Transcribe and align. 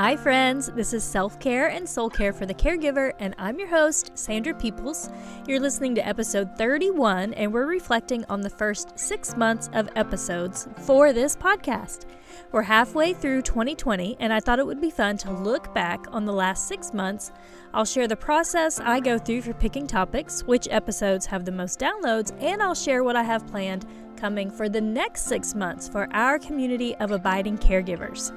Hi, 0.00 0.14
friends. 0.14 0.70
This 0.76 0.92
is 0.92 1.02
Self 1.02 1.40
Care 1.40 1.66
and 1.66 1.88
Soul 1.88 2.08
Care 2.08 2.32
for 2.32 2.46
the 2.46 2.54
Caregiver, 2.54 3.14
and 3.18 3.34
I'm 3.36 3.58
your 3.58 3.66
host, 3.66 4.12
Sandra 4.14 4.54
Peoples. 4.54 5.10
You're 5.48 5.58
listening 5.58 5.96
to 5.96 6.06
episode 6.06 6.56
31, 6.56 7.34
and 7.34 7.52
we're 7.52 7.66
reflecting 7.66 8.24
on 8.28 8.40
the 8.40 8.48
first 8.48 8.96
six 8.96 9.36
months 9.36 9.68
of 9.72 9.88
episodes 9.96 10.68
for 10.86 11.12
this 11.12 11.34
podcast. 11.34 12.04
We're 12.52 12.62
halfway 12.62 13.12
through 13.12 13.42
2020, 13.42 14.18
and 14.20 14.32
I 14.32 14.38
thought 14.38 14.60
it 14.60 14.66
would 14.66 14.80
be 14.80 14.92
fun 14.92 15.16
to 15.16 15.32
look 15.32 15.74
back 15.74 16.06
on 16.12 16.24
the 16.24 16.32
last 16.32 16.68
six 16.68 16.94
months. 16.94 17.32
I'll 17.74 17.84
share 17.84 18.06
the 18.06 18.14
process 18.14 18.78
I 18.78 19.00
go 19.00 19.18
through 19.18 19.42
for 19.42 19.52
picking 19.52 19.88
topics, 19.88 20.44
which 20.44 20.68
episodes 20.70 21.26
have 21.26 21.44
the 21.44 21.50
most 21.50 21.80
downloads, 21.80 22.32
and 22.40 22.62
I'll 22.62 22.76
share 22.76 23.02
what 23.02 23.16
I 23.16 23.24
have 23.24 23.48
planned 23.48 23.84
coming 24.16 24.48
for 24.48 24.68
the 24.68 24.80
next 24.80 25.22
six 25.22 25.56
months 25.56 25.88
for 25.88 26.06
our 26.12 26.38
community 26.38 26.94
of 26.98 27.10
abiding 27.10 27.58
caregivers. 27.58 28.32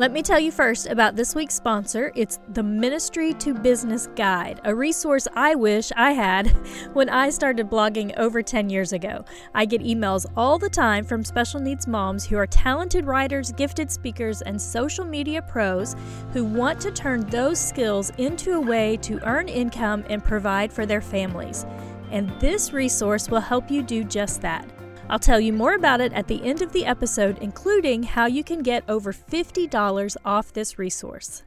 Let 0.00 0.12
me 0.12 0.22
tell 0.22 0.40
you 0.40 0.50
first 0.50 0.86
about 0.86 1.14
this 1.14 1.34
week's 1.34 1.56
sponsor. 1.56 2.10
It's 2.14 2.38
the 2.54 2.62
Ministry 2.62 3.34
to 3.34 3.52
Business 3.52 4.08
Guide, 4.16 4.58
a 4.64 4.74
resource 4.74 5.28
I 5.36 5.54
wish 5.54 5.92
I 5.94 6.12
had 6.12 6.46
when 6.94 7.10
I 7.10 7.28
started 7.28 7.68
blogging 7.68 8.16
over 8.16 8.42
10 8.42 8.70
years 8.70 8.94
ago. 8.94 9.26
I 9.54 9.66
get 9.66 9.82
emails 9.82 10.24
all 10.38 10.58
the 10.58 10.70
time 10.70 11.04
from 11.04 11.22
special 11.22 11.60
needs 11.60 11.86
moms 11.86 12.24
who 12.24 12.38
are 12.38 12.46
talented 12.46 13.04
writers, 13.04 13.52
gifted 13.52 13.90
speakers, 13.90 14.40
and 14.40 14.58
social 14.58 15.04
media 15.04 15.42
pros 15.42 15.94
who 16.32 16.46
want 16.46 16.80
to 16.80 16.90
turn 16.90 17.20
those 17.26 17.60
skills 17.60 18.10
into 18.16 18.54
a 18.54 18.60
way 18.60 18.96
to 19.02 19.22
earn 19.28 19.50
income 19.50 20.02
and 20.08 20.24
provide 20.24 20.72
for 20.72 20.86
their 20.86 21.02
families. 21.02 21.66
And 22.10 22.30
this 22.40 22.72
resource 22.72 23.28
will 23.28 23.40
help 23.40 23.70
you 23.70 23.82
do 23.82 24.02
just 24.04 24.40
that. 24.40 24.66
I'll 25.10 25.18
tell 25.18 25.40
you 25.40 25.52
more 25.52 25.74
about 25.74 26.00
it 26.00 26.12
at 26.12 26.28
the 26.28 26.40
end 26.44 26.62
of 26.62 26.72
the 26.72 26.86
episode, 26.86 27.36
including 27.38 28.04
how 28.04 28.26
you 28.26 28.44
can 28.44 28.62
get 28.62 28.88
over 28.88 29.12
$50 29.12 30.16
off 30.24 30.52
this 30.52 30.78
resource. 30.78 31.42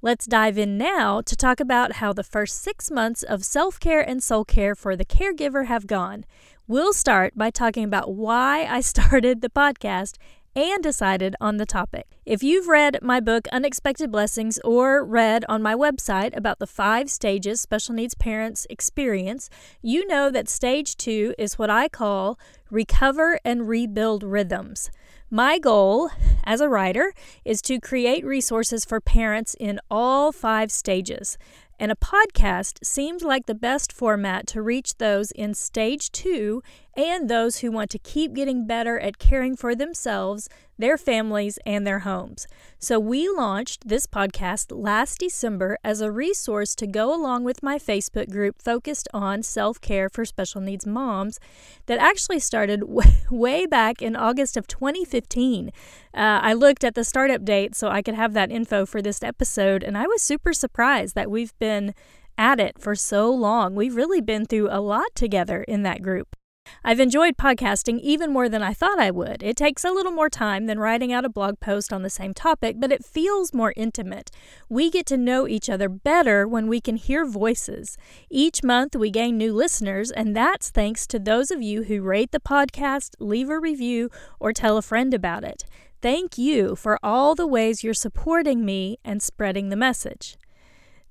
Let's 0.00 0.24
dive 0.24 0.56
in 0.56 0.78
now 0.78 1.20
to 1.20 1.36
talk 1.36 1.60
about 1.60 1.94
how 1.94 2.14
the 2.14 2.24
first 2.24 2.62
six 2.62 2.90
months 2.90 3.22
of 3.22 3.44
self 3.44 3.78
care 3.78 4.00
and 4.00 4.22
soul 4.22 4.46
care 4.46 4.74
for 4.74 4.96
the 4.96 5.04
caregiver 5.04 5.66
have 5.66 5.86
gone. 5.86 6.24
We'll 6.66 6.94
start 6.94 7.36
by 7.36 7.50
talking 7.50 7.84
about 7.84 8.14
why 8.14 8.64
I 8.64 8.80
started 8.94 9.42
the 9.42 9.50
podcast 9.50 10.16
and 10.56 10.82
decided 10.82 11.36
on 11.42 11.58
the 11.58 11.66
topic. 11.66 12.17
If 12.28 12.42
you've 12.42 12.68
read 12.68 12.98
my 13.00 13.20
book, 13.20 13.48
Unexpected 13.52 14.10
Blessings, 14.10 14.58
or 14.62 15.02
read 15.02 15.46
on 15.48 15.62
my 15.62 15.74
website 15.74 16.36
about 16.36 16.58
the 16.58 16.66
five 16.66 17.08
stages 17.08 17.58
special 17.58 17.94
needs 17.94 18.14
parents 18.14 18.66
experience, 18.68 19.48
you 19.80 20.06
know 20.06 20.30
that 20.30 20.46
stage 20.46 20.98
two 20.98 21.34
is 21.38 21.58
what 21.58 21.70
I 21.70 21.88
call 21.88 22.38
recover 22.70 23.40
and 23.46 23.66
rebuild 23.66 24.22
rhythms. 24.22 24.90
My 25.30 25.58
goal 25.58 26.10
as 26.44 26.60
a 26.60 26.68
writer 26.68 27.14
is 27.46 27.62
to 27.62 27.80
create 27.80 28.26
resources 28.26 28.84
for 28.84 29.00
parents 29.00 29.56
in 29.58 29.80
all 29.90 30.30
five 30.30 30.70
stages 30.70 31.38
and 31.78 31.92
a 31.92 31.96
podcast 31.96 32.84
seemed 32.84 33.22
like 33.22 33.46
the 33.46 33.54
best 33.54 33.92
format 33.92 34.46
to 34.48 34.62
reach 34.62 34.96
those 34.96 35.30
in 35.30 35.54
stage 35.54 36.10
two 36.10 36.62
and 36.98 37.30
those 37.30 37.58
who 37.58 37.70
want 37.70 37.90
to 37.90 37.98
keep 37.98 38.34
getting 38.34 38.66
better 38.66 38.98
at 38.98 39.18
caring 39.18 39.54
for 39.54 39.72
themselves, 39.76 40.48
their 40.76 40.98
families, 40.98 41.56
and 41.64 41.86
their 41.86 42.00
homes. 42.00 42.48
So, 42.80 42.98
we 42.98 43.28
launched 43.28 43.86
this 43.86 44.04
podcast 44.04 44.72
last 44.76 45.20
December 45.20 45.78
as 45.84 46.00
a 46.00 46.10
resource 46.10 46.74
to 46.74 46.88
go 46.88 47.14
along 47.14 47.44
with 47.44 47.62
my 47.62 47.78
Facebook 47.78 48.28
group 48.32 48.60
focused 48.60 49.06
on 49.14 49.44
self 49.44 49.80
care 49.80 50.08
for 50.08 50.24
special 50.24 50.60
needs 50.60 50.86
moms 50.86 51.38
that 51.86 52.00
actually 52.00 52.40
started 52.40 52.82
way 53.30 53.64
back 53.64 54.02
in 54.02 54.16
August 54.16 54.56
of 54.56 54.66
2015. 54.66 55.68
Uh, 55.68 55.70
I 56.14 56.52
looked 56.52 56.82
at 56.82 56.96
the 56.96 57.04
startup 57.04 57.44
date 57.44 57.76
so 57.76 57.88
I 57.88 58.02
could 58.02 58.14
have 58.16 58.32
that 58.32 58.50
info 58.50 58.84
for 58.84 59.00
this 59.00 59.22
episode, 59.22 59.84
and 59.84 59.96
I 59.96 60.08
was 60.08 60.20
super 60.20 60.52
surprised 60.52 61.14
that 61.14 61.30
we've 61.30 61.56
been 61.60 61.94
at 62.36 62.58
it 62.58 62.80
for 62.80 62.96
so 62.96 63.30
long. 63.30 63.76
We've 63.76 63.94
really 63.94 64.20
been 64.20 64.46
through 64.46 64.68
a 64.68 64.80
lot 64.80 65.14
together 65.14 65.62
in 65.62 65.84
that 65.84 66.02
group. 66.02 66.37
I've 66.84 67.00
enjoyed 67.00 67.36
podcasting 67.36 68.00
even 68.00 68.32
more 68.32 68.48
than 68.48 68.62
I 68.62 68.72
thought 68.72 68.98
I 68.98 69.10
would. 69.10 69.42
It 69.42 69.56
takes 69.56 69.84
a 69.84 69.90
little 69.90 70.12
more 70.12 70.30
time 70.30 70.66
than 70.66 70.78
writing 70.78 71.12
out 71.12 71.24
a 71.24 71.28
blog 71.28 71.60
post 71.60 71.92
on 71.92 72.02
the 72.02 72.10
same 72.10 72.34
topic, 72.34 72.76
but 72.78 72.92
it 72.92 73.04
feels 73.04 73.54
more 73.54 73.72
intimate. 73.76 74.30
We 74.68 74.90
get 74.90 75.06
to 75.06 75.16
know 75.16 75.46
each 75.46 75.68
other 75.68 75.88
better 75.88 76.46
when 76.46 76.68
we 76.68 76.80
can 76.80 76.96
hear 76.96 77.24
voices. 77.24 77.96
Each 78.30 78.62
month 78.62 78.96
we 78.96 79.10
gain 79.10 79.36
new 79.36 79.52
listeners, 79.52 80.10
and 80.10 80.36
that's 80.36 80.70
thanks 80.70 81.06
to 81.08 81.18
those 81.18 81.50
of 81.50 81.62
you 81.62 81.84
who 81.84 82.02
rate 82.02 82.32
the 82.32 82.40
podcast, 82.40 83.14
leave 83.18 83.50
a 83.50 83.58
review, 83.58 84.10
or 84.40 84.52
tell 84.52 84.76
a 84.76 84.82
friend 84.82 85.14
about 85.14 85.44
it. 85.44 85.64
Thank 86.00 86.38
you 86.38 86.76
for 86.76 86.98
all 87.02 87.34
the 87.34 87.46
ways 87.46 87.82
you're 87.82 87.94
supporting 87.94 88.64
me 88.64 88.98
and 89.04 89.20
spreading 89.20 89.68
the 89.68 89.76
message. 89.76 90.36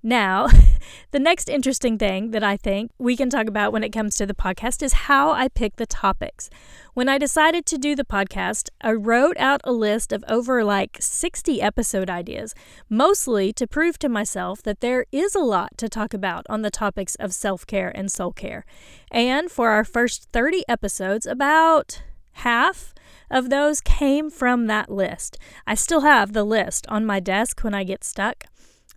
Now, 0.07 0.47
the 1.12 1.19
next 1.19 1.50
interesting 1.50 1.97
thing 1.97 2.31
that 2.31 2.41
I 2.41 2.56
think 2.56 2.91
we 2.97 3.18
can 3.18 3.29
talk 3.29 3.47
about 3.47 3.73
when 3.73 3.84
it 3.84 3.90
comes 3.90 4.16
to 4.16 4.25
the 4.25 4.34
podcast 4.34 4.81
is 4.81 4.94
how 4.94 5.31
I 5.31 5.50
pick 5.50 5.75
the 5.75 5.85
topics. 5.85 6.50
When 6.94 7.09
I 7.09 7.18
decided 7.18 7.66
to 7.66 7.78
do 7.78 7.94
the 7.94 8.06
podcast, 8.06 8.69
I 8.79 8.94
wrote 8.94 9.35
out 9.35 9.59
a 9.66 9.73
list 9.73 10.13
of 10.13 10.23
over 10.29 10.63
like 10.63 10.96
60 11.01 11.62
episode 11.62 12.09
ideas, 12.09 12.56
mostly 12.90 13.51
to 13.51 13.67
prove 13.67 14.00
to 14.00 14.07
myself 14.07 14.63
that 14.63 14.79
there 14.79 15.06
is 15.12 15.35
a 15.35 15.40
lot 15.40 15.78
to 15.78 15.90
talk 15.90 16.13
about 16.13 16.46
on 16.50 16.62
the 16.62 16.72
topics 16.72 17.16
of 17.16 17.34
self 17.34 17.67
care 17.67 17.91
and 17.94 18.09
soul 18.09 18.31
care. 18.31 18.63
And 19.12 19.51
for 19.51 19.72
our 19.72 19.84
first 19.84 20.29
30 20.31 20.63
episodes, 20.69 21.25
about 21.25 22.01
half 22.31 22.94
of 23.29 23.50
those 23.50 23.81
came 23.81 24.29
from 24.29 24.67
that 24.67 24.90
list. 24.90 25.38
I 25.66 25.75
still 25.75 26.01
have 26.01 26.31
the 26.31 26.46
list 26.46 26.88
on 26.88 27.06
my 27.06 27.19
desk 27.19 27.59
when 27.62 27.73
I 27.73 27.84
get 27.84 28.06
stuck. 28.06 28.46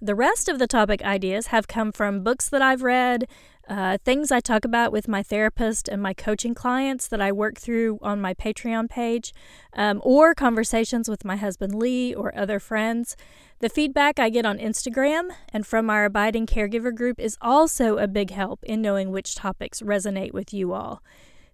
The 0.02 0.14
rest 0.14 0.48
of 0.48 0.58
the 0.58 0.66
topic 0.66 1.02
ideas 1.02 1.48
have 1.48 1.68
come 1.68 1.92
from 1.92 2.22
books 2.22 2.48
that 2.48 2.62
I've 2.62 2.82
read, 2.82 3.28
uh, 3.68 3.98
things 4.02 4.32
I 4.32 4.40
talk 4.40 4.64
about 4.64 4.92
with 4.92 5.08
my 5.08 5.22
therapist 5.22 5.88
and 5.88 6.02
my 6.02 6.14
coaching 6.14 6.54
clients 6.54 7.06
that 7.08 7.20
I 7.20 7.32
work 7.32 7.58
through 7.58 7.98
on 8.00 8.18
my 8.18 8.32
Patreon 8.32 8.88
page, 8.88 9.34
um, 9.74 10.00
or 10.02 10.34
conversations 10.34 11.06
with 11.06 11.22
my 11.22 11.36
husband 11.36 11.74
Lee 11.74 12.14
or 12.14 12.34
other 12.34 12.58
friends. 12.58 13.14
The 13.58 13.68
feedback 13.68 14.18
I 14.18 14.30
get 14.30 14.46
on 14.46 14.56
Instagram 14.58 15.32
and 15.52 15.66
from 15.66 15.90
our 15.90 16.06
Abiding 16.06 16.46
Caregiver 16.46 16.94
group 16.94 17.20
is 17.20 17.36
also 17.42 17.98
a 17.98 18.08
big 18.08 18.30
help 18.30 18.64
in 18.64 18.80
knowing 18.80 19.10
which 19.10 19.34
topics 19.34 19.82
resonate 19.82 20.32
with 20.32 20.54
you 20.54 20.72
all. 20.72 21.02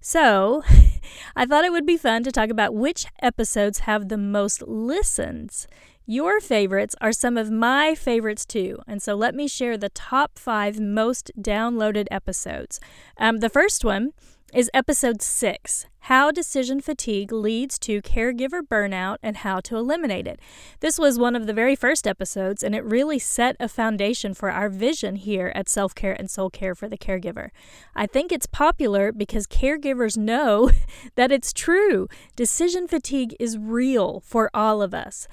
So, 0.00 0.62
I 1.36 1.46
thought 1.46 1.64
it 1.64 1.72
would 1.72 1.84
be 1.84 1.96
fun 1.96 2.22
to 2.22 2.30
talk 2.30 2.50
about 2.50 2.76
which 2.76 3.06
episodes 3.20 3.80
have 3.80 4.08
the 4.08 4.16
most 4.16 4.62
listens. 4.62 5.66
Your 6.08 6.40
favorites 6.40 6.94
are 7.00 7.10
some 7.10 7.36
of 7.36 7.50
my 7.50 7.96
favorites 7.96 8.46
too, 8.46 8.78
and 8.86 9.02
so 9.02 9.16
let 9.16 9.34
me 9.34 9.48
share 9.48 9.76
the 9.76 9.88
top 9.88 10.38
five 10.38 10.78
most 10.78 11.32
downloaded 11.36 12.06
episodes. 12.12 12.78
Um, 13.18 13.38
the 13.38 13.48
first 13.48 13.84
one 13.84 14.12
is 14.54 14.70
episode 14.72 15.20
six 15.20 15.86
How 16.02 16.30
Decision 16.30 16.80
Fatigue 16.80 17.32
Leads 17.32 17.76
to 17.80 18.00
Caregiver 18.02 18.60
Burnout 18.62 19.16
and 19.20 19.38
How 19.38 19.58
to 19.62 19.76
Eliminate 19.76 20.28
It. 20.28 20.38
This 20.78 20.96
was 20.96 21.18
one 21.18 21.34
of 21.34 21.48
the 21.48 21.52
very 21.52 21.74
first 21.74 22.06
episodes, 22.06 22.62
and 22.62 22.72
it 22.72 22.84
really 22.84 23.18
set 23.18 23.56
a 23.58 23.68
foundation 23.68 24.32
for 24.32 24.52
our 24.52 24.68
vision 24.68 25.16
here 25.16 25.50
at 25.56 25.68
Self 25.68 25.92
Care 25.92 26.14
and 26.16 26.30
Soul 26.30 26.50
Care 26.50 26.76
for 26.76 26.88
the 26.88 26.96
Caregiver. 26.96 27.48
I 27.96 28.06
think 28.06 28.30
it's 28.30 28.46
popular 28.46 29.10
because 29.10 29.48
caregivers 29.48 30.16
know 30.16 30.70
that 31.16 31.32
it's 31.32 31.52
true. 31.52 32.06
Decision 32.36 32.86
fatigue 32.86 33.34
is 33.40 33.58
real 33.58 34.20
for 34.20 34.50
all 34.54 34.82
of 34.82 34.94
us. 34.94 35.26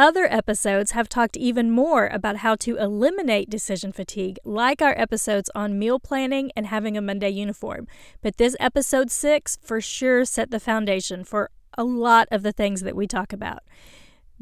Other 0.00 0.24
episodes 0.32 0.92
have 0.92 1.10
talked 1.10 1.36
even 1.36 1.70
more 1.70 2.06
about 2.06 2.36
how 2.36 2.54
to 2.54 2.78
eliminate 2.78 3.50
decision 3.50 3.92
fatigue, 3.92 4.38
like 4.46 4.80
our 4.80 4.98
episodes 4.98 5.50
on 5.54 5.78
meal 5.78 6.00
planning 6.00 6.50
and 6.56 6.68
having 6.68 6.96
a 6.96 7.02
Monday 7.02 7.28
uniform. 7.28 7.86
But 8.22 8.38
this 8.38 8.56
episode 8.58 9.10
6 9.10 9.58
for 9.60 9.78
sure 9.82 10.24
set 10.24 10.50
the 10.50 10.58
foundation 10.58 11.22
for 11.22 11.50
a 11.76 11.84
lot 11.84 12.28
of 12.30 12.42
the 12.42 12.50
things 12.50 12.80
that 12.80 12.96
we 12.96 13.06
talk 13.06 13.34
about. 13.34 13.62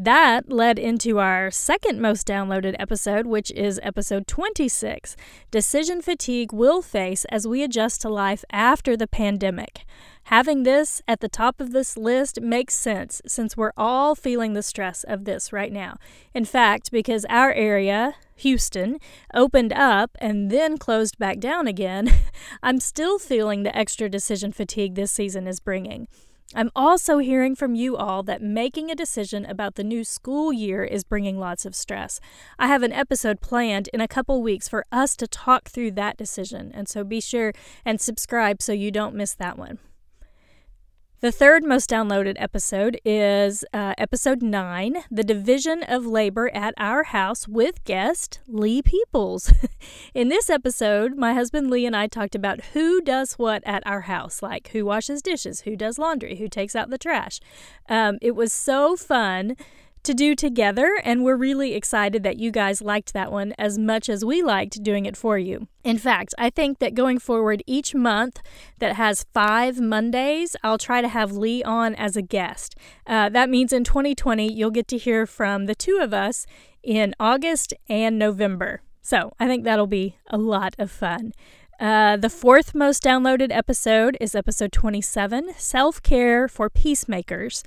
That 0.00 0.48
led 0.48 0.78
into 0.78 1.18
our 1.18 1.50
second 1.50 2.00
most 2.00 2.24
downloaded 2.24 2.76
episode, 2.78 3.26
which 3.26 3.50
is 3.50 3.80
episode 3.82 4.28
26 4.28 5.16
Decision 5.50 6.02
Fatigue 6.02 6.52
We'll 6.52 6.82
Face 6.82 7.24
as 7.32 7.48
We 7.48 7.64
Adjust 7.64 8.02
to 8.02 8.08
Life 8.08 8.44
After 8.52 8.96
the 8.96 9.08
Pandemic. 9.08 9.84
Having 10.24 10.62
this 10.62 11.02
at 11.08 11.18
the 11.18 11.28
top 11.28 11.60
of 11.60 11.72
this 11.72 11.96
list 11.96 12.40
makes 12.40 12.76
sense 12.76 13.20
since 13.26 13.56
we're 13.56 13.72
all 13.76 14.14
feeling 14.14 14.52
the 14.52 14.62
stress 14.62 15.02
of 15.02 15.24
this 15.24 15.52
right 15.52 15.72
now. 15.72 15.96
In 16.32 16.44
fact, 16.44 16.92
because 16.92 17.26
our 17.28 17.50
area, 17.50 18.14
Houston, 18.36 19.00
opened 19.34 19.72
up 19.72 20.12
and 20.20 20.48
then 20.48 20.78
closed 20.78 21.18
back 21.18 21.40
down 21.40 21.66
again, 21.66 22.08
I'm 22.62 22.78
still 22.78 23.18
feeling 23.18 23.64
the 23.64 23.76
extra 23.76 24.08
decision 24.08 24.52
fatigue 24.52 24.94
this 24.94 25.10
season 25.10 25.48
is 25.48 25.58
bringing. 25.58 26.06
I'm 26.54 26.70
also 26.74 27.18
hearing 27.18 27.54
from 27.54 27.74
you 27.74 27.96
all 27.98 28.22
that 28.22 28.40
making 28.40 28.90
a 28.90 28.94
decision 28.94 29.44
about 29.44 29.74
the 29.74 29.84
new 29.84 30.02
school 30.02 30.50
year 30.50 30.82
is 30.82 31.04
bringing 31.04 31.38
lots 31.38 31.66
of 31.66 31.74
stress. 31.74 32.20
I 32.58 32.68
have 32.68 32.82
an 32.82 32.92
episode 32.92 33.42
planned 33.42 33.90
in 33.92 34.00
a 34.00 34.08
couple 34.08 34.40
weeks 34.40 34.66
for 34.66 34.86
us 34.90 35.14
to 35.16 35.28
talk 35.28 35.68
through 35.68 35.90
that 35.92 36.16
decision, 36.16 36.72
and 36.72 36.88
so 36.88 37.04
be 37.04 37.20
sure 37.20 37.52
and 37.84 38.00
subscribe 38.00 38.62
so 38.62 38.72
you 38.72 38.90
don't 38.90 39.14
miss 39.14 39.34
that 39.34 39.58
one. 39.58 39.78
The 41.20 41.32
third 41.32 41.64
most 41.64 41.90
downloaded 41.90 42.36
episode 42.38 43.00
is 43.04 43.64
uh, 43.74 43.92
episode 43.98 44.40
nine, 44.40 44.98
The 45.10 45.24
Division 45.24 45.82
of 45.82 46.06
Labor 46.06 46.48
at 46.54 46.74
Our 46.78 47.02
House 47.02 47.48
with 47.48 47.82
guest 47.82 48.38
Lee 48.46 48.82
Peoples. 48.82 49.52
In 50.14 50.28
this 50.28 50.48
episode, 50.48 51.16
my 51.16 51.34
husband 51.34 51.70
Lee 51.70 51.86
and 51.86 51.96
I 51.96 52.06
talked 52.06 52.36
about 52.36 52.66
who 52.66 53.00
does 53.00 53.32
what 53.32 53.64
at 53.66 53.84
our 53.84 54.02
house, 54.02 54.44
like 54.44 54.68
who 54.68 54.84
washes 54.84 55.20
dishes, 55.20 55.62
who 55.62 55.74
does 55.74 55.98
laundry, 55.98 56.36
who 56.36 56.46
takes 56.46 56.76
out 56.76 56.88
the 56.88 56.98
trash. 56.98 57.40
Um, 57.88 58.18
it 58.22 58.36
was 58.36 58.52
so 58.52 58.94
fun 58.94 59.56
to 60.08 60.14
do 60.14 60.34
together, 60.34 60.99
and 61.05 61.22
we're 61.22 61.37
really 61.37 61.75
excited 61.75 62.22
that 62.22 62.38
you 62.38 62.50
guys 62.50 62.81
liked 62.81 63.12
that 63.12 63.31
one 63.31 63.52
as 63.58 63.76
much 63.76 64.08
as 64.08 64.25
we 64.25 64.43
liked 64.43 64.82
doing 64.82 65.05
it 65.05 65.19
for 65.19 65.37
you. 65.37 65.69
In 65.84 65.99
fact, 65.99 66.34
I 66.38 66.49
think 66.49 66.78
that 66.78 66.94
going 66.94 67.19
forward 67.19 67.62
each 67.66 67.94
month 67.94 68.40
that 68.78 68.96
has 68.96 69.26
five 69.34 69.78
Mondays, 69.78 70.56
I'll 70.64 70.78
try 70.78 71.02
to 71.02 71.08
have 71.08 71.32
Lee 71.32 71.62
on 71.62 71.94
as 71.94 72.16
a 72.16 72.22
guest. 72.22 72.75
Uh, 73.06 73.28
that 73.28 73.50
means 73.50 73.70
in 73.70 73.84
2020, 73.84 74.50
you'll 74.50 74.70
get 74.70 74.88
to 74.88 74.96
hear 74.96 75.26
from 75.26 75.66
the 75.66 75.75
two 75.75 75.99
of 76.00 76.14
us 76.14 76.46
in 76.82 77.14
August 77.20 77.75
and 77.87 78.19
November. 78.19 78.81
So 79.02 79.34
I 79.38 79.46
think 79.46 79.64
that'll 79.64 79.87
be 79.87 80.16
a 80.31 80.38
lot 80.38 80.75
of 80.78 80.90
fun. 80.90 81.34
Uh, 81.78 82.16
the 82.16 82.31
fourth 82.31 82.75
most 82.75 83.02
downloaded 83.02 83.49
episode 83.50 84.16
is 84.22 84.34
episode 84.34 84.72
27 84.72 85.50
Self 85.58 86.02
Care 86.02 86.49
for 86.49 86.70
Peacemakers. 86.70 87.62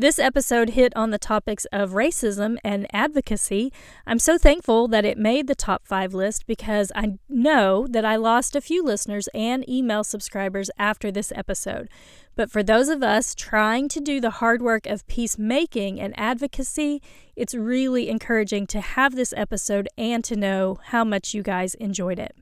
This 0.00 0.18
episode 0.18 0.70
hit 0.70 0.96
on 0.96 1.10
the 1.10 1.18
topics 1.18 1.66
of 1.66 1.90
racism 1.90 2.56
and 2.64 2.86
advocacy. 2.90 3.70
I'm 4.06 4.18
so 4.18 4.38
thankful 4.38 4.88
that 4.88 5.04
it 5.04 5.18
made 5.18 5.46
the 5.46 5.54
top 5.54 5.86
five 5.86 6.14
list 6.14 6.46
because 6.46 6.90
I 6.96 7.18
know 7.28 7.86
that 7.86 8.02
I 8.02 8.16
lost 8.16 8.56
a 8.56 8.62
few 8.62 8.82
listeners 8.82 9.28
and 9.34 9.68
email 9.68 10.02
subscribers 10.02 10.70
after 10.78 11.12
this 11.12 11.34
episode. 11.36 11.90
But 12.34 12.50
for 12.50 12.62
those 12.62 12.88
of 12.88 13.02
us 13.02 13.34
trying 13.34 13.90
to 13.90 14.00
do 14.00 14.22
the 14.22 14.30
hard 14.30 14.62
work 14.62 14.86
of 14.86 15.06
peacemaking 15.06 16.00
and 16.00 16.18
advocacy, 16.18 17.02
it's 17.36 17.54
really 17.54 18.08
encouraging 18.08 18.66
to 18.68 18.80
have 18.80 19.16
this 19.16 19.34
episode 19.36 19.86
and 19.98 20.24
to 20.24 20.34
know 20.34 20.78
how 20.82 21.04
much 21.04 21.34
you 21.34 21.42
guys 21.42 21.74
enjoyed 21.74 22.18
it. 22.18 22.34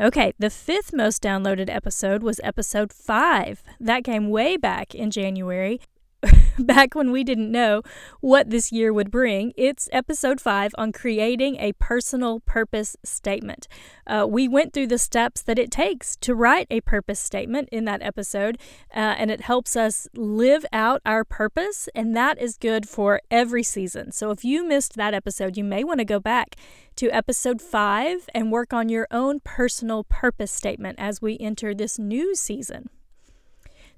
Okay, 0.00 0.32
the 0.36 0.50
fifth 0.50 0.92
most 0.92 1.22
downloaded 1.22 1.70
episode 1.70 2.24
was 2.24 2.40
episode 2.42 2.92
five. 2.92 3.62
That 3.78 4.02
came 4.02 4.30
way 4.30 4.56
back 4.56 4.96
in 4.96 5.12
January. 5.12 5.80
back 6.58 6.94
when 6.94 7.12
we 7.12 7.22
didn't 7.22 7.50
know 7.50 7.82
what 8.20 8.50
this 8.50 8.72
year 8.72 8.92
would 8.92 9.10
bring. 9.10 9.52
It's 9.56 9.88
episode 9.92 10.40
five 10.40 10.74
on 10.76 10.92
creating 10.92 11.56
a 11.56 11.72
personal 11.74 12.40
purpose 12.40 12.96
statement. 13.04 13.68
Uh, 14.06 14.26
we 14.28 14.48
went 14.48 14.72
through 14.72 14.88
the 14.88 14.98
steps 14.98 15.42
that 15.42 15.58
it 15.58 15.70
takes 15.70 16.16
to 16.16 16.34
write 16.34 16.66
a 16.70 16.80
purpose 16.80 17.20
statement 17.20 17.68
in 17.70 17.84
that 17.84 18.02
episode, 18.02 18.58
uh, 18.94 19.14
and 19.18 19.30
it 19.30 19.42
helps 19.42 19.76
us 19.76 20.08
live 20.14 20.64
out 20.72 21.00
our 21.06 21.24
purpose, 21.24 21.88
and 21.94 22.16
that 22.16 22.38
is 22.38 22.56
good 22.56 22.88
for 22.88 23.20
every 23.30 23.62
season. 23.62 24.10
So 24.10 24.30
if 24.30 24.44
you 24.44 24.66
missed 24.66 24.96
that 24.96 25.14
episode, 25.14 25.56
you 25.56 25.64
may 25.64 25.84
want 25.84 26.00
to 26.00 26.04
go 26.04 26.18
back 26.18 26.56
to 26.96 27.10
episode 27.10 27.62
five 27.62 28.28
and 28.34 28.50
work 28.50 28.72
on 28.72 28.88
your 28.88 29.06
own 29.10 29.38
personal 29.40 30.02
purpose 30.04 30.50
statement 30.50 30.98
as 30.98 31.22
we 31.22 31.38
enter 31.38 31.74
this 31.74 31.98
new 31.98 32.34
season. 32.34 32.90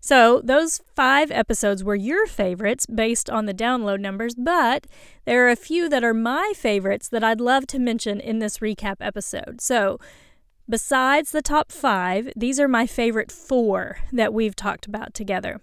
So, 0.01 0.41
those 0.43 0.81
five 0.97 1.31
episodes 1.31 1.85
were 1.85 1.95
your 1.95 2.27
favorites 2.27 2.87
based 2.87 3.29
on 3.29 3.45
the 3.45 3.55
download 3.55 4.01
numbers, 4.01 4.35
but 4.35 4.87
there 5.27 5.47
are 5.47 5.51
a 5.51 5.57
few 5.57 5.91
that 5.91 6.03
are 6.03 6.15
my 6.15 6.53
favorites 6.57 7.09
that 7.09 7.23
I'd 7.23 7.41
love 7.41 7.67
to 7.69 7.79
mention 7.79 8.19
in 8.19 8.39
this 8.39 8.59
recap 8.59 8.97
episode. 9.01 9.61
So, 9.61 9.99
besides 10.69 11.33
the 11.33 11.43
top 11.43 11.71
five, 11.71 12.33
these 12.35 12.59
are 12.59 12.69
my 12.69 12.87
favorite 12.87 13.31
four 13.31 13.99
that 14.11 14.33
we've 14.33 14.57
talked 14.57 14.87
about 14.87 15.13
together. 15.13 15.61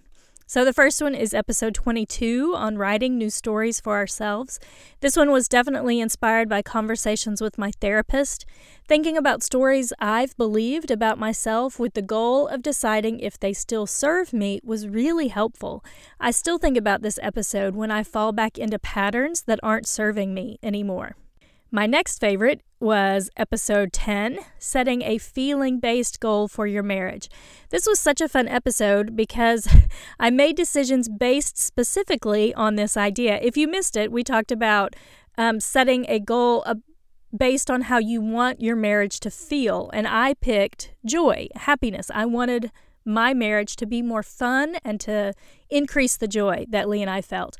So, 0.50 0.64
the 0.64 0.72
first 0.72 1.02
one 1.02 1.14
is 1.14 1.34
episode 1.34 1.74
22 1.74 2.54
on 2.56 2.78
writing 2.78 3.18
new 3.18 3.28
stories 3.28 3.80
for 3.80 3.96
ourselves. 3.96 4.58
This 5.00 5.14
one 5.14 5.30
was 5.30 5.46
definitely 5.46 6.00
inspired 6.00 6.48
by 6.48 6.62
conversations 6.62 7.42
with 7.42 7.58
my 7.58 7.70
therapist, 7.82 8.46
thinking 8.86 9.18
about 9.18 9.42
stories 9.42 9.92
I've 9.98 10.34
believed 10.38 10.90
about 10.90 11.18
myself 11.18 11.78
with 11.78 11.92
the 11.92 12.00
goal 12.00 12.48
of 12.48 12.62
deciding 12.62 13.20
if 13.20 13.38
they 13.38 13.52
still 13.52 13.86
serve 13.86 14.32
me 14.32 14.58
was 14.64 14.88
really 14.88 15.28
helpful. 15.28 15.84
I 16.18 16.30
still 16.30 16.56
think 16.56 16.78
about 16.78 17.02
this 17.02 17.18
episode 17.22 17.74
when 17.74 17.90
I 17.90 18.02
fall 18.02 18.32
back 18.32 18.56
into 18.56 18.78
patterns 18.78 19.42
that 19.42 19.60
aren't 19.62 19.86
serving 19.86 20.32
me 20.32 20.58
anymore. 20.62 21.14
My 21.70 21.86
next 21.86 22.18
favorite 22.18 22.62
was 22.80 23.28
episode 23.36 23.92
10 23.92 24.38
Setting 24.58 25.02
a 25.02 25.18
Feeling 25.18 25.80
Based 25.80 26.18
Goal 26.18 26.48
for 26.48 26.66
Your 26.66 26.82
Marriage. 26.82 27.28
This 27.68 27.86
was 27.86 28.00
such 28.00 28.22
a 28.22 28.28
fun 28.28 28.48
episode 28.48 29.14
because 29.14 29.68
I 30.18 30.30
made 30.30 30.56
decisions 30.56 31.10
based 31.10 31.58
specifically 31.58 32.54
on 32.54 32.76
this 32.76 32.96
idea. 32.96 33.38
If 33.42 33.58
you 33.58 33.68
missed 33.68 33.98
it, 33.98 34.10
we 34.10 34.24
talked 34.24 34.50
about 34.50 34.96
um, 35.36 35.60
setting 35.60 36.06
a 36.08 36.18
goal 36.18 36.64
based 37.36 37.70
on 37.70 37.82
how 37.82 37.98
you 37.98 38.22
want 38.22 38.62
your 38.62 38.76
marriage 38.76 39.20
to 39.20 39.30
feel, 39.30 39.90
and 39.92 40.08
I 40.08 40.32
picked 40.34 40.94
joy, 41.04 41.48
happiness. 41.54 42.10
I 42.14 42.24
wanted 42.24 42.72
my 43.04 43.34
marriage 43.34 43.76
to 43.76 43.86
be 43.86 44.00
more 44.00 44.22
fun 44.22 44.76
and 44.84 44.98
to 45.00 45.34
increase 45.68 46.16
the 46.16 46.28
joy 46.28 46.64
that 46.70 46.88
Lee 46.88 47.02
and 47.02 47.10
I 47.10 47.20
felt. 47.20 47.58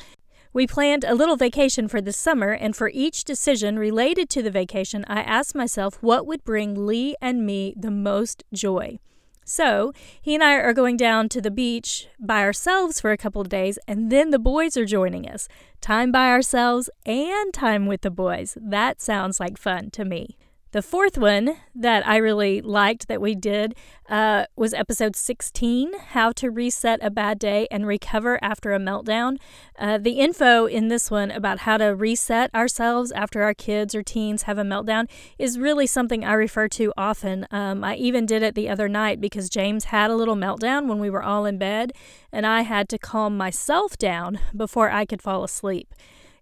We 0.52 0.66
planned 0.66 1.04
a 1.04 1.14
little 1.14 1.36
vacation 1.36 1.88
for 1.88 2.00
the 2.00 2.12
summer, 2.12 2.52
and 2.52 2.74
for 2.74 2.90
each 2.94 3.24
decision 3.24 3.78
related 3.78 4.30
to 4.30 4.42
the 4.42 4.50
vacation, 4.50 5.04
I 5.06 5.20
asked 5.20 5.54
myself 5.54 6.02
what 6.02 6.26
would 6.26 6.44
bring 6.44 6.86
Lee 6.86 7.14
and 7.20 7.44
me 7.44 7.74
the 7.76 7.90
most 7.90 8.44
joy. 8.52 8.98
So, 9.44 9.92
he 10.20 10.34
and 10.34 10.44
I 10.44 10.54
are 10.54 10.74
going 10.74 10.98
down 10.98 11.30
to 11.30 11.40
the 11.40 11.50
beach 11.50 12.08
by 12.20 12.42
ourselves 12.42 13.00
for 13.00 13.12
a 13.12 13.16
couple 13.16 13.40
of 13.40 13.48
days, 13.48 13.78
and 13.88 14.12
then 14.12 14.30
the 14.30 14.38
boys 14.38 14.76
are 14.76 14.84
joining 14.84 15.28
us. 15.28 15.48
Time 15.80 16.12
by 16.12 16.28
ourselves 16.28 16.90
and 17.06 17.54
time 17.54 17.86
with 17.86 18.02
the 18.02 18.10
boys. 18.10 18.58
That 18.60 19.00
sounds 19.00 19.40
like 19.40 19.56
fun 19.56 19.90
to 19.92 20.04
me. 20.04 20.36
The 20.70 20.82
fourth 20.82 21.16
one 21.16 21.56
that 21.74 22.06
I 22.06 22.18
really 22.18 22.60
liked 22.60 23.08
that 23.08 23.22
we 23.22 23.34
did 23.34 23.74
uh, 24.06 24.44
was 24.54 24.74
episode 24.74 25.16
16 25.16 25.98
How 26.10 26.30
to 26.32 26.50
Reset 26.50 26.98
a 27.00 27.08
Bad 27.08 27.38
Day 27.38 27.66
and 27.70 27.86
Recover 27.86 28.38
After 28.42 28.74
a 28.74 28.78
Meltdown. 28.78 29.38
Uh, 29.78 29.96
the 29.96 30.20
info 30.20 30.66
in 30.66 30.88
this 30.88 31.10
one 31.10 31.30
about 31.30 31.60
how 31.60 31.78
to 31.78 31.94
reset 31.94 32.54
ourselves 32.54 33.10
after 33.12 33.42
our 33.42 33.54
kids 33.54 33.94
or 33.94 34.02
teens 34.02 34.42
have 34.42 34.58
a 34.58 34.62
meltdown 34.62 35.08
is 35.38 35.58
really 35.58 35.86
something 35.86 36.22
I 36.22 36.34
refer 36.34 36.68
to 36.68 36.92
often. 36.98 37.46
Um, 37.50 37.82
I 37.82 37.96
even 37.96 38.26
did 38.26 38.42
it 38.42 38.54
the 38.54 38.68
other 38.68 38.90
night 38.90 39.22
because 39.22 39.48
James 39.48 39.84
had 39.84 40.10
a 40.10 40.16
little 40.16 40.36
meltdown 40.36 40.86
when 40.86 40.98
we 40.98 41.08
were 41.08 41.22
all 41.22 41.46
in 41.46 41.56
bed, 41.56 41.92
and 42.30 42.46
I 42.46 42.60
had 42.60 42.90
to 42.90 42.98
calm 42.98 43.38
myself 43.38 43.96
down 43.96 44.38
before 44.54 44.90
I 44.90 45.06
could 45.06 45.22
fall 45.22 45.44
asleep. 45.44 45.94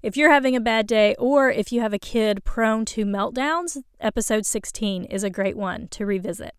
If 0.06 0.16
you're 0.16 0.30
having 0.30 0.54
a 0.54 0.60
bad 0.60 0.86
day 0.86 1.16
or 1.18 1.50
if 1.50 1.72
you 1.72 1.80
have 1.80 1.92
a 1.92 1.98
kid 1.98 2.44
prone 2.44 2.84
to 2.84 3.04
meltdowns, 3.04 3.82
episode 3.98 4.46
16 4.46 5.02
is 5.06 5.24
a 5.24 5.30
great 5.30 5.56
one 5.56 5.88
to 5.88 6.06
revisit. 6.06 6.54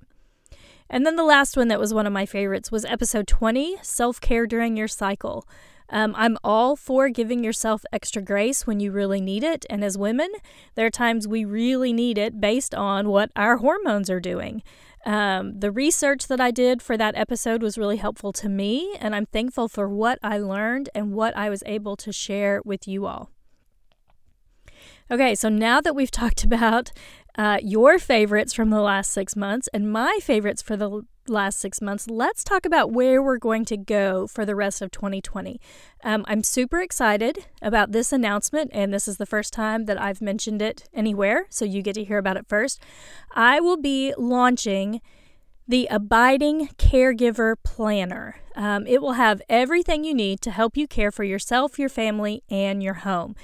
And 0.89 1.05
then 1.05 1.15
the 1.15 1.23
last 1.23 1.55
one 1.55 1.69
that 1.69 1.79
was 1.79 1.93
one 1.93 2.05
of 2.05 2.11
my 2.11 2.25
favorites 2.25 2.73
was 2.73 2.83
episode 2.83 3.25
20 3.25 3.77
Self 3.81 4.19
Care 4.19 4.47
During 4.47 4.75
Your 4.75 4.89
Cycle. 4.89 5.47
Um, 5.89 6.13
I'm 6.17 6.37
all 6.43 6.75
for 6.75 7.07
giving 7.07 7.41
yourself 7.41 7.85
extra 7.93 8.21
grace 8.21 8.67
when 8.67 8.81
you 8.81 8.91
really 8.91 9.21
need 9.21 9.45
it. 9.45 9.65
And 9.69 9.81
as 9.81 9.97
women, 9.97 10.27
there 10.75 10.85
are 10.85 10.89
times 10.89 11.25
we 11.25 11.45
really 11.45 11.93
need 11.93 12.17
it 12.17 12.41
based 12.41 12.75
on 12.75 13.07
what 13.07 13.31
our 13.37 13.55
hormones 13.59 14.09
are 14.09 14.19
doing. 14.19 14.61
Um, 15.05 15.57
the 15.57 15.71
research 15.71 16.27
that 16.27 16.41
I 16.41 16.51
did 16.51 16.81
for 16.81 16.97
that 16.97 17.15
episode 17.15 17.63
was 17.63 17.77
really 17.77 17.95
helpful 17.95 18.33
to 18.33 18.49
me, 18.49 18.93
and 18.99 19.15
I'm 19.15 19.25
thankful 19.25 19.69
for 19.69 19.87
what 19.87 20.19
I 20.21 20.37
learned 20.37 20.89
and 20.93 21.13
what 21.13 21.33
I 21.37 21.49
was 21.49 21.63
able 21.65 21.95
to 21.95 22.11
share 22.11 22.61
with 22.65 22.89
you 22.89 23.05
all. 23.05 23.31
Okay, 25.09 25.35
so 25.35 25.49
now 25.49 25.79
that 25.81 25.95
we've 25.95 26.11
talked 26.23 26.43
about 26.43 26.91
uh, 27.37 27.59
your 27.61 27.99
favorites 27.99 28.53
from 28.53 28.69
the 28.69 28.81
last 28.81 29.11
six 29.11 29.35
months 29.35 29.69
and 29.73 29.91
my 29.91 30.19
favorites 30.21 30.61
for 30.61 30.75
the 30.75 31.03
last 31.27 31.59
six 31.59 31.81
months, 31.81 32.07
let's 32.07 32.43
talk 32.43 32.65
about 32.65 32.91
where 32.91 33.21
we're 33.21 33.37
going 33.37 33.65
to 33.65 33.77
go 33.77 34.27
for 34.27 34.45
the 34.45 34.55
rest 34.55 34.81
of 34.81 34.91
2020. 34.91 35.59
Um, 36.03 36.25
I'm 36.27 36.43
super 36.43 36.81
excited 36.81 37.45
about 37.61 37.91
this 37.91 38.11
announcement, 38.11 38.71
and 38.73 38.93
this 38.93 39.07
is 39.07 39.17
the 39.17 39.25
first 39.25 39.53
time 39.53 39.85
that 39.85 40.01
I've 40.01 40.21
mentioned 40.21 40.61
it 40.61 40.89
anywhere, 40.93 41.45
so 41.49 41.65
you 41.65 41.81
get 41.81 41.95
to 41.95 42.03
hear 42.03 42.17
about 42.17 42.37
it 42.37 42.47
first. 42.47 42.81
I 43.35 43.59
will 43.59 43.77
be 43.77 44.13
launching 44.17 45.01
the 45.67 45.87
Abiding 45.91 46.69
Caregiver 46.77 47.55
Planner. 47.63 48.37
Um, 48.55 48.87
it 48.87 49.01
will 49.01 49.13
have 49.13 49.41
everything 49.49 50.05
you 50.05 50.13
need 50.13 50.41
to 50.41 50.51
help 50.51 50.77
you 50.77 50.87
care 50.87 51.11
for 51.11 51.25
yourself, 51.25 51.77
your 51.77 51.89
family, 51.89 52.41
and 52.49 52.81
your 52.81 52.95
home. 52.95 53.35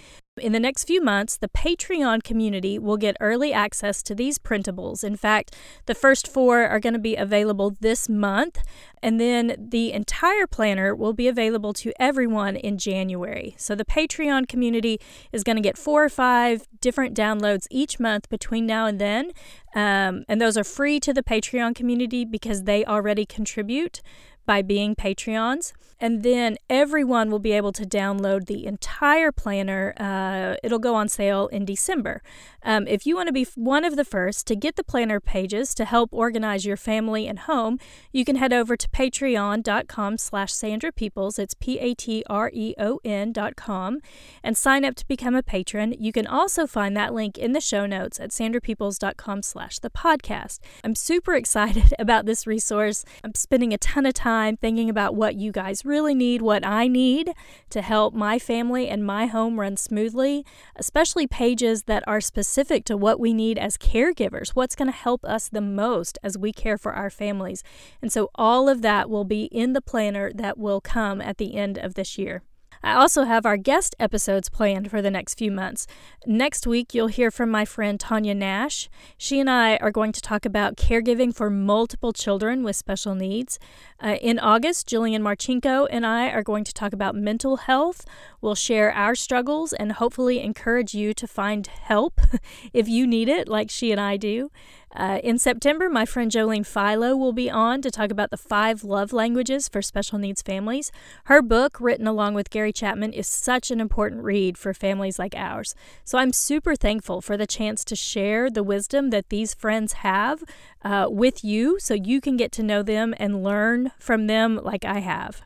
In 0.42 0.52
the 0.52 0.60
next 0.60 0.86
few 0.86 1.00
months, 1.00 1.38
the 1.38 1.48
Patreon 1.48 2.24
community 2.24 2.80
will 2.80 2.98
get 2.98 3.16
early 3.20 3.54
access 3.54 4.02
to 4.02 4.16
these 4.16 4.40
printables. 4.40 5.04
In 5.04 5.16
fact, 5.16 5.56
the 5.86 5.94
first 5.94 6.28
four 6.28 6.64
are 6.64 6.80
going 6.80 6.94
to 6.94 7.00
be 7.00 7.16
available 7.16 7.76
this 7.82 8.10
month, 8.10 8.58
and 9.04 9.20
then 9.20 9.56
the 9.60 9.92
entire 9.92 10.48
planner 10.48 10.96
will 10.96 11.14
be 11.14 11.28
available 11.28 11.72
to 11.74 11.94
everyone 12.00 12.56
in 12.56 12.80
January. 12.80 13.54
So 13.60 13.76
the 13.76 13.86
Patreon 13.86 14.48
community 14.48 15.00
is 15.32 15.44
going 15.44 15.58
to 15.58 15.62
get 15.62 15.78
four 15.78 16.04
or 16.04 16.10
five 16.10 16.68
different 16.82 17.16
downloads 17.16 17.68
each 17.70 18.00
month 18.00 18.28
between 18.30 18.66
now 18.66 18.88
and 18.88 19.00
then. 19.00 19.34
Um, 19.76 20.24
and 20.28 20.42
those 20.42 20.58
are 20.58 20.64
free 20.64 21.00
to 21.02 21.14
the 21.14 21.22
Patreon 21.24 21.76
community 21.76 22.26
because 22.26 22.64
they 22.64 22.84
already 22.86 23.28
contribute. 23.28 24.02
By 24.46 24.62
being 24.62 24.96
Patreons. 24.96 25.74
And 26.00 26.22
then 26.22 26.58
everyone 26.70 27.32
will 27.32 27.40
be 27.40 27.54
able 27.54 27.72
to 27.72 27.86
download 27.86 28.48
the 28.48 28.66
entire 28.66 29.32
planner. 29.32 29.94
Uh, 29.98 30.58
it'll 30.62 30.80
go 30.80 30.96
on 30.96 31.08
sale 31.08 31.48
in 31.48 31.64
December. 31.64 32.22
Um, 32.62 32.88
if 32.88 33.06
you 33.06 33.16
want 33.16 33.28
to 33.28 33.34
be 33.34 33.48
one 33.56 33.86
of 33.86 33.96
the 33.96 34.04
first 34.04 34.46
to 34.48 34.56
get 34.56 34.76
the 34.76 34.84
planner 34.84 35.20
pages 35.20 35.74
to 35.76 35.86
help 35.86 36.10
organize 36.12 36.66
your 36.66 36.78
family 36.78 37.28
and 37.28 37.40
home, 37.40 37.80
you 38.12 38.26
can 38.26 38.36
head 38.36 38.52
over 38.52 38.76
to 38.76 38.90
patreon.com 38.90 40.18
slash 40.18 40.54
Sandra 40.54 40.92
Peoples. 40.92 41.40
It's 41.40 41.54
P-A-T-R-E-O-N 41.54 43.32
dot 43.32 43.56
com 43.56 44.00
and 44.44 44.58
sign 44.58 44.84
up 44.86 44.96
to 44.96 45.08
become 45.08 45.36
a 45.36 45.44
patron. 45.44 45.96
You 45.98 46.12
can 46.12 46.28
also 46.28 46.68
find 46.68 46.98
that 46.98 47.14
link 47.14 47.38
in 47.38 47.54
the 47.54 47.62
show 47.62 47.86
notes 47.86 48.20
at 48.20 48.32
sandrapeoples.com 48.32 49.44
slash 49.44 49.80
the 49.80 49.90
podcast. 49.90 50.60
I'm 50.84 50.96
super 50.96 51.34
excited 51.44 51.94
about 51.98 52.26
this 52.26 52.46
resource. 52.46 53.06
I'm 53.24 53.34
spending 53.36 53.74
a 53.74 53.78
ton 53.78 54.06
of 54.06 54.14
time 54.34 54.58
thinking 54.58 54.90
about 54.90 55.16
what 55.16 55.36
you 55.36 55.52
guys 55.52 55.86
really 55.86 56.16
need, 56.16 56.42
what 56.42 56.66
I 56.66 56.88
need 56.88 57.34
to 57.70 57.82
help 57.82 58.14
my 58.16 58.40
family 58.40 58.88
and 58.90 59.06
my 59.06 59.28
home 59.28 59.60
run 59.60 59.78
smoothly, 59.78 60.44
especially 60.76 61.28
pages 61.28 61.84
that 61.84 62.04
are 62.08 62.20
specific 62.22 62.84
to 62.86 62.98
what 62.98 63.20
we 63.20 63.32
need 63.32 63.60
as 63.60 63.78
caregivers, 63.78 64.50
what's 64.50 64.76
going 64.76 64.92
to 64.92 64.98
help 64.98 65.24
us 65.24 65.50
the 65.50 65.62
most 65.62 66.18
as 66.24 66.38
we 66.38 66.52
care 66.52 66.80
for 66.80 66.94
our 66.94 67.12
families. 67.12 67.64
And 68.02 68.12
so 68.12 68.30
all 68.36 68.68
of 68.68 68.82
that 68.82 69.10
will 69.10 69.26
be 69.26 69.44
in 69.46 69.74
the 69.74 69.82
planner 69.82 70.32
that 70.34 70.58
will 70.58 70.82
come 70.82 71.22
at 71.22 71.38
the 71.38 71.56
end 71.56 71.78
of 71.78 71.94
this 71.94 72.18
year. 72.18 72.42
I 72.84 72.96
also 72.96 73.24
have 73.24 73.46
our 73.46 73.56
guest 73.56 73.96
episodes 73.98 74.50
planned 74.50 74.92
for 74.92 75.02
the 75.02 75.10
next 75.10 75.38
few 75.38 75.52
months. 75.52 75.88
Next 76.26 76.68
week, 76.68 76.94
you'll 76.94 77.08
hear 77.08 77.32
from 77.32 77.50
my 77.50 77.64
friend 77.64 77.98
Tanya 77.98 78.36
Nash. 78.36 78.90
She 79.18 79.40
and 79.40 79.50
I 79.50 79.78
are 79.78 79.90
going 79.90 80.12
to 80.12 80.22
talk 80.22 80.46
about 80.46 80.76
caregiving 80.76 81.34
for 81.34 81.50
multiple 81.50 82.12
children 82.12 82.62
with 82.62 82.76
special 82.76 83.16
needs. 83.16 83.58
Uh, 84.04 84.18
in 84.22 84.38
August, 84.38 84.90
Jillian 84.90 85.22
Marchenko 85.22 85.88
and 85.90 86.06
I 86.06 86.30
are 86.30 86.44
going 86.44 86.66
to 86.66 86.74
talk 86.74 86.92
about 86.92 87.16
mental 87.16 87.56
health. 87.56 88.06
We'll 88.44 88.56
share 88.56 88.92
our 88.92 89.16
struggles 89.16 89.72
and 89.72 89.94
hopefully 89.94 90.42
encourage 90.42 90.94
you 90.94 91.14
to 91.14 91.28
find 91.28 91.66
help 91.66 92.20
if 92.74 92.90
you 92.90 93.08
need 93.08 93.30
it, 93.30 93.48
like 93.48 93.70
she 93.70 93.94
and 93.94 94.02
I 94.02 94.18
do. 94.18 94.52
Uh, 94.94 95.22
in 95.24 95.40
September, 95.40 95.90
my 95.90 96.06
friend 96.06 96.30
Jolene 96.30 96.66
Philo 96.66 97.16
will 97.16 97.32
be 97.32 97.50
on 97.50 97.82
to 97.82 97.90
talk 97.90 98.12
about 98.12 98.32
the 98.32 98.38
five 98.38 98.84
love 98.84 99.14
languages 99.14 99.70
for 99.70 99.82
special 99.82 100.20
needs 100.20 100.42
families. 100.42 100.92
Her 101.24 101.42
book, 101.42 101.78
written 101.80 102.06
along 102.06 102.34
with 102.34 102.50
Gary 102.50 102.74
Chapman, 102.74 103.14
is 103.14 103.30
such 103.30 103.72
an 103.72 103.80
important 103.80 104.26
read 104.26 104.58
for 104.58 104.74
families 104.74 105.18
like 105.18 105.36
ours. 105.38 105.74
So 106.04 106.18
I'm 106.18 106.34
super 106.34 106.76
thankful 106.76 107.22
for 107.22 107.38
the 107.38 107.48
chance 107.48 107.86
to 107.86 107.96
share 107.96 108.50
the 108.50 108.62
wisdom 108.62 109.10
that 109.12 109.30
these 109.30 109.54
friends 109.54 109.94
have 109.94 110.44
uh, 110.82 111.08
with 111.10 111.46
you 111.46 111.80
so 111.80 111.94
you 111.94 112.20
can 112.20 112.36
get 112.36 112.52
to 112.52 112.62
know 112.62 112.84
them 112.84 113.16
and 113.16 113.42
learn 113.42 113.94
from 113.98 114.28
them 114.28 114.60
like 114.62 114.84
I 114.84 115.00
have. 115.00 115.44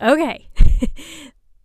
Okay. 0.00 0.48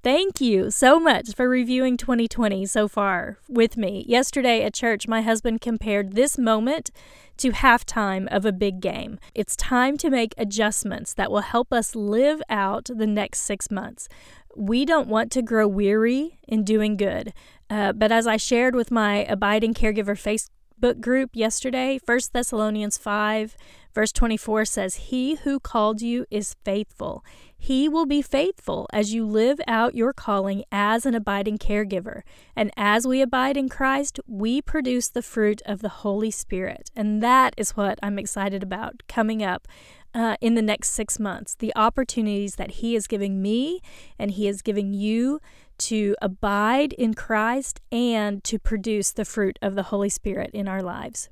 Thank 0.04 0.42
you 0.42 0.70
so 0.70 1.00
much 1.00 1.34
for 1.34 1.48
reviewing 1.48 1.96
2020 1.96 2.66
so 2.66 2.90
far 2.90 3.38
with 3.48 3.78
me. 3.78 4.04
Yesterday 4.06 4.62
at 4.62 4.74
church, 4.74 5.08
my 5.08 5.22
husband 5.22 5.62
compared 5.62 6.12
this 6.12 6.38
moment 6.38 6.92
to 7.38 7.52
halftime 7.52 8.28
of 8.28 8.46
a 8.46 8.52
big 8.52 8.82
game. 8.82 9.18
It's 9.34 9.56
time 9.56 9.96
to 10.00 10.10
make 10.10 10.34
adjustments 10.38 11.14
that 11.14 11.32
will 11.32 11.40
help 11.40 11.72
us 11.72 11.96
live 11.96 12.42
out 12.50 12.90
the 12.94 13.08
next 13.08 13.44
six 13.44 13.72
months. 13.72 14.10
We 14.58 14.84
don't 14.84 15.08
want 15.08 15.32
to 15.32 15.42
grow 15.42 15.70
weary 15.70 16.38
in 16.50 16.66
doing 16.66 16.98
good. 16.98 17.32
Uh, 17.70 17.94
but 17.94 18.12
as 18.12 18.28
I 18.28 18.36
shared 18.36 18.76
with 18.76 18.92
my 18.92 19.24
Abiding 19.24 19.74
Caregiver 19.74 20.18
Facebook 20.20 21.00
group 21.00 21.30
yesterday, 21.34 21.98
1 22.06 22.20
Thessalonians 22.34 22.98
5, 22.98 23.56
verse 23.94 24.12
24 24.12 24.66
says, 24.66 24.96
He 24.96 25.36
who 25.36 25.60
called 25.60 26.02
you 26.02 26.26
is 26.30 26.56
faithful. 26.64 27.24
He 27.58 27.88
will 27.88 28.06
be 28.06 28.22
faithful 28.22 28.90
as 28.92 29.14
you 29.14 29.26
live 29.26 29.62
out 29.68 29.96
your 29.96 30.12
calling 30.12 30.64
as 30.72 31.06
an 31.06 31.16
abiding 31.16 31.58
caregiver. 31.60 32.24
And 32.56 32.72
as 32.76 33.08
we 33.08 33.22
abide 33.22 33.56
in 33.56 33.70
Christ, 33.70 34.20
we 34.28 34.62
produce 34.62 35.08
the 35.08 35.22
fruit 35.22 35.62
of 35.66 35.82
the 35.82 35.90
Holy 35.90 36.32
Spirit. 36.32 36.92
And 36.96 37.24
that 37.24 37.54
is 37.56 37.78
what 37.78 38.00
I'm 38.04 38.20
excited 38.20 38.64
about 38.64 39.04
coming 39.08 39.42
up 39.42 39.68
uh, 40.14 40.36
in 40.42 40.56
the 40.56 40.62
next 40.62 40.90
six 40.92 41.20
months. 41.20 41.56
The 41.56 41.74
opportunities 41.76 42.56
that 42.56 42.72
He 42.72 42.96
is 42.96 43.08
giving 43.08 43.42
me 43.42 43.82
and 44.20 44.32
He 44.32 44.48
is 44.48 44.62
giving 44.62 44.94
you 44.94 45.40
to 45.80 46.16
abide 46.22 46.94
in 46.94 47.14
Christ 47.14 47.82
and 47.92 48.44
to 48.44 48.60
produce 48.60 49.12
the 49.12 49.26
fruit 49.26 49.58
of 49.62 49.76
the 49.76 49.84
Holy 49.84 50.10
Spirit 50.10 50.52
in 50.54 50.68
our 50.68 50.82
lives. 50.82 51.30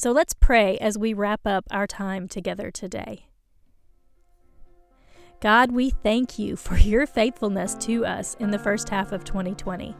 So 0.00 0.12
let's 0.12 0.32
pray 0.32 0.78
as 0.78 0.96
we 0.96 1.12
wrap 1.12 1.46
up 1.46 1.66
our 1.70 1.86
time 1.86 2.26
together 2.26 2.70
today. 2.70 3.26
God, 5.42 5.72
we 5.72 5.90
thank 5.90 6.38
you 6.38 6.56
for 6.56 6.74
your 6.78 7.06
faithfulness 7.06 7.74
to 7.80 8.06
us 8.06 8.34
in 8.40 8.50
the 8.50 8.58
first 8.58 8.88
half 8.88 9.12
of 9.12 9.24
2020. 9.24 9.94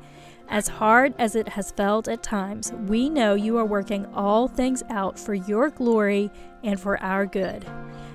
As 0.49 0.69
hard 0.69 1.13
as 1.19 1.37
it 1.37 1.49
has 1.49 1.73
felt 1.73 2.09
at 2.09 2.23
times, 2.23 2.73
we 2.87 3.11
know 3.11 3.35
you 3.35 3.59
are 3.59 3.67
working 3.67 4.07
all 4.15 4.49
things 4.49 4.83
out 4.89 5.19
for 5.19 5.35
your 5.35 5.69
glory 5.69 6.31
and 6.65 6.81
for 6.81 6.99
our 7.03 7.27
good. 7.27 7.67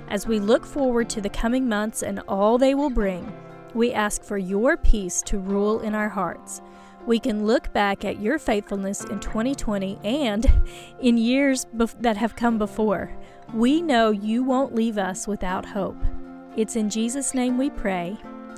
As 0.07 0.25
we 0.25 0.39
look 0.39 0.65
forward 0.65 1.07
to 1.11 1.21
the 1.21 1.29
coming 1.29 1.69
months 1.69 2.01
and 2.01 2.19
all 2.27 2.57
they 2.57 2.73
will 2.73 2.89
bring, 2.89 3.31
we 3.75 3.93
ask 3.93 4.23
for 4.23 4.39
your 4.39 4.75
peace 4.75 5.21
to 5.27 5.37
rule 5.37 5.81
in 5.81 5.93
our 5.93 6.09
hearts. 6.09 6.63
We 7.05 7.19
can 7.19 7.45
look 7.45 7.71
back 7.71 8.03
at 8.03 8.19
your 8.19 8.39
faithfulness 8.39 9.03
in 9.03 9.19
2020 9.19 9.99
and 10.03 10.45
in 10.99 11.17
years 11.17 11.65
bef- 11.75 12.01
that 12.01 12.17
have 12.17 12.35
come 12.35 12.57
before. 12.57 13.11
We 13.53 13.81
know 13.81 14.11
you 14.11 14.43
won't 14.43 14.73
leave 14.73 14.97
us 14.97 15.27
without 15.27 15.65
hope. 15.65 15.97
It's 16.57 16.75
in 16.75 16.89
Jesus' 16.89 17.33
name 17.33 17.57
we 17.57 17.69
pray. 17.69 18.17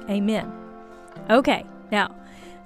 Amen. 0.09 0.51
Okay, 1.29 1.65
now 1.91 2.15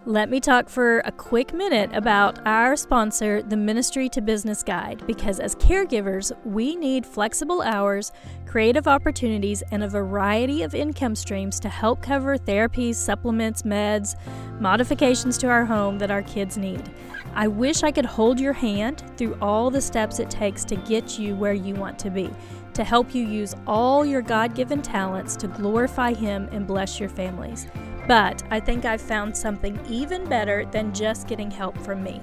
let 0.05 0.29
me 0.29 0.39
talk 0.39 0.67
for 0.67 0.99
a 1.05 1.11
quick 1.11 1.53
minute 1.53 1.91
about 1.93 2.39
our 2.47 2.75
sponsor, 2.75 3.43
the 3.43 3.55
Ministry 3.55 4.09
to 4.09 4.19
Business 4.19 4.63
Guide, 4.63 5.05
because 5.05 5.39
as 5.39 5.53
caregivers, 5.53 6.31
we 6.43 6.75
need 6.75 7.05
flexible 7.05 7.61
hours, 7.61 8.11
creative 8.47 8.87
opportunities, 8.87 9.61
and 9.71 9.83
a 9.83 9.87
variety 9.87 10.63
of 10.63 10.73
income 10.73 11.13
streams 11.13 11.59
to 11.59 11.69
help 11.69 12.01
cover 12.01 12.35
therapies, 12.35 12.95
supplements, 12.95 13.61
meds, 13.61 14.15
modifications 14.59 15.37
to 15.37 15.47
our 15.47 15.65
home 15.65 15.99
that 15.99 16.09
our 16.09 16.23
kids 16.23 16.57
need. 16.57 16.89
I 17.35 17.47
wish 17.47 17.83
I 17.83 17.91
could 17.91 18.05
hold 18.05 18.39
your 18.39 18.53
hand 18.53 19.03
through 19.17 19.37
all 19.39 19.69
the 19.69 19.81
steps 19.81 20.17
it 20.17 20.31
takes 20.31 20.65
to 20.65 20.75
get 20.77 21.19
you 21.19 21.35
where 21.35 21.53
you 21.53 21.75
want 21.75 21.99
to 21.99 22.09
be 22.09 22.31
to 22.73 22.83
help 22.83 23.13
you 23.13 23.27
use 23.27 23.53
all 23.67 24.05
your 24.05 24.21
God 24.21 24.55
given 24.55 24.81
talents 24.81 25.35
to 25.35 25.47
glorify 25.47 26.13
Him 26.13 26.47
and 26.51 26.65
bless 26.65 26.99
your 26.99 27.09
families. 27.09 27.67
But 28.07 28.43
I 28.49 28.59
think 28.59 28.85
I've 28.85 29.01
found 29.01 29.35
something 29.35 29.79
even 29.87 30.25
better 30.27 30.65
than 30.65 30.93
just 30.93 31.27
getting 31.27 31.51
help 31.51 31.77
from 31.77 32.03
me. 32.03 32.21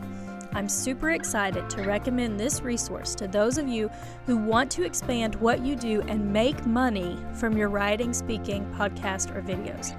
I'm 0.53 0.69
super 0.69 1.11
excited 1.11 1.69
to 1.71 1.83
recommend 1.83 2.41
this 2.41 2.63
resource 2.63 3.15
to 3.17 3.29
those 3.29 3.59
of 3.59 3.69
you 3.69 3.91
who 4.27 4.37
want 4.37 4.71
to 4.73 4.85
expand 4.85 5.37
what 5.37 5.65
you 5.65 5.77
do 5.77 6.01
and 6.09 6.33
make 6.33 6.67
money 6.67 7.19
from 7.35 7.57
your 7.57 7.69
writing, 7.69 8.13
speaking, 8.13 8.67
podcast, 8.77 9.35
or 9.37 9.43
videos. 9.43 9.95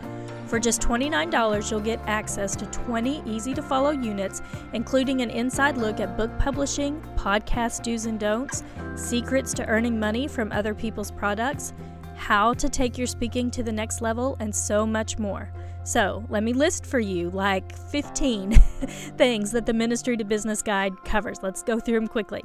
For 0.48 0.60
just 0.60 0.82
$29, 0.82 1.70
you'll 1.70 1.80
get 1.80 2.00
access 2.08 2.56
to 2.56 2.66
20 2.66 3.22
easy 3.26 3.54
to 3.54 3.62
follow 3.62 3.92
units, 3.92 4.42
including 4.74 5.22
an 5.22 5.30
inside 5.30 5.78
look 5.78 6.00
at 6.00 6.18
book 6.18 6.36
publishing, 6.40 7.00
podcast 7.16 7.84
do's 7.84 8.06
and 8.06 8.20
don'ts, 8.20 8.64
secrets 8.96 9.54
to 9.54 9.66
earning 9.68 10.00
money 10.00 10.28
from 10.28 10.52
other 10.52 10.74
people's 10.74 11.12
products, 11.12 11.74
how 12.16 12.54
to 12.56 12.68
take 12.68 12.98
your 12.98 13.08
speaking 13.08 13.52
to 13.52 13.62
the 13.62 13.72
next 13.72 14.02
level, 14.02 14.36
and 14.40 14.54
so 14.54 14.86
much 14.88 15.20
more. 15.20 15.52
So, 15.84 16.24
let 16.30 16.44
me 16.44 16.54
list 16.54 16.86
for 16.86 17.00
you 17.00 17.30
like 17.32 17.76
15 17.76 18.52
things 19.18 19.52
that 19.52 19.66
the 19.66 19.74
Ministry 19.74 20.18
to 20.18 20.24
Business 20.24 20.62
Guide 20.62 20.94
covers. 21.06 21.40
Let's 21.42 21.64
go 21.64 21.80
through 21.80 22.00
them 22.00 22.08
quickly 22.08 22.44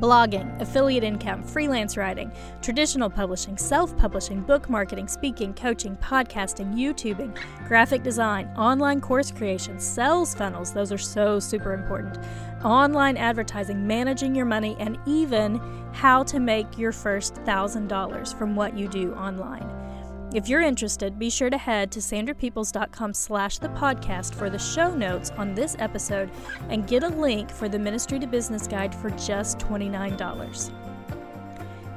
blogging, 0.00 0.60
affiliate 0.60 1.04
income, 1.04 1.42
freelance 1.42 1.96
writing, 1.96 2.30
traditional 2.60 3.08
publishing, 3.08 3.56
self 3.56 3.96
publishing, 3.96 4.42
book 4.42 4.68
marketing, 4.68 5.08
speaking, 5.08 5.54
coaching, 5.54 5.96
podcasting, 5.96 6.74
YouTubing, 6.74 7.36
graphic 7.66 8.02
design, 8.02 8.46
online 8.56 9.00
course 9.00 9.30
creation, 9.30 9.80
sales 9.80 10.34
funnels, 10.34 10.72
those 10.72 10.92
are 10.92 10.98
so 10.98 11.40
super 11.40 11.72
important, 11.72 12.18
online 12.64 13.16
advertising, 13.16 13.86
managing 13.86 14.34
your 14.34 14.46
money, 14.46 14.76
and 14.78 14.98
even 15.06 15.60
how 15.92 16.22
to 16.22 16.38
make 16.38 16.78
your 16.78 16.92
first 16.92 17.34
$1,000 17.36 18.38
from 18.38 18.54
what 18.54 18.76
you 18.76 18.88
do 18.88 19.14
online. 19.14 19.85
If 20.36 20.50
you're 20.50 20.60
interested, 20.60 21.18
be 21.18 21.30
sure 21.30 21.48
to 21.48 21.56
head 21.56 21.90
to 21.92 21.98
sandrapeoples.com 21.98 23.14
slash 23.14 23.56
the 23.56 23.70
podcast 23.70 24.34
for 24.34 24.50
the 24.50 24.58
show 24.58 24.94
notes 24.94 25.30
on 25.30 25.54
this 25.54 25.76
episode 25.78 26.30
and 26.68 26.86
get 26.86 27.02
a 27.02 27.08
link 27.08 27.50
for 27.50 27.70
the 27.70 27.78
Ministry 27.78 28.18
to 28.18 28.26
Business 28.26 28.66
Guide 28.66 28.94
for 28.94 29.08
just 29.12 29.58
$29. 29.60 30.70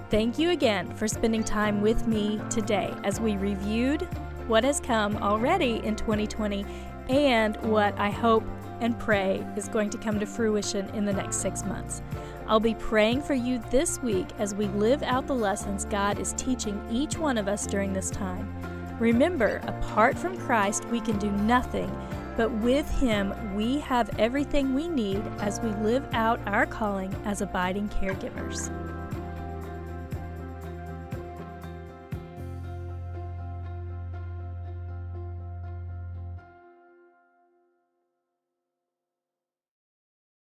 Thank 0.09 0.39
you 0.39 0.51
again 0.51 0.95
for 0.95 1.05
spending 1.05 1.43
time 1.43 1.81
with 1.81 2.07
me 2.07 2.39
today 2.49 2.93
as 3.03 3.19
we 3.19 3.35
reviewed 3.35 4.03
what 4.47 4.63
has 4.63 4.79
come 4.79 5.17
already 5.17 5.81
in 5.83 5.97
2020 5.97 6.65
and 7.09 7.57
what 7.57 7.93
I 7.99 8.09
hope 8.09 8.45
and 8.79 8.97
pray 8.97 9.45
is 9.57 9.67
going 9.67 9.89
to 9.89 9.97
come 9.97 10.17
to 10.17 10.25
fruition 10.25 10.87
in 10.91 11.03
the 11.03 11.11
next 11.11 11.41
six 11.41 11.65
months. 11.65 12.01
I'll 12.49 12.59
be 12.59 12.73
praying 12.73 13.21
for 13.21 13.35
you 13.35 13.59
this 13.69 14.01
week 14.01 14.25
as 14.39 14.55
we 14.55 14.65
live 14.69 15.03
out 15.03 15.27
the 15.27 15.35
lessons 15.35 15.85
God 15.85 16.17
is 16.17 16.33
teaching 16.33 16.83
each 16.89 17.15
one 17.15 17.37
of 17.37 17.47
us 17.47 17.67
during 17.67 17.93
this 17.93 18.09
time. 18.09 18.51
Remember, 18.99 19.61
apart 19.67 20.17
from 20.17 20.35
Christ, 20.35 20.83
we 20.85 20.99
can 20.99 21.19
do 21.19 21.29
nothing, 21.29 21.95
but 22.35 22.49
with 22.51 22.89
Him, 22.89 23.35
we 23.55 23.77
have 23.81 24.09
everything 24.17 24.73
we 24.73 24.87
need 24.87 25.21
as 25.41 25.59
we 25.59 25.69
live 25.83 26.03
out 26.11 26.39
our 26.47 26.65
calling 26.65 27.15
as 27.23 27.41
abiding 27.41 27.87
caregivers. 27.89 28.71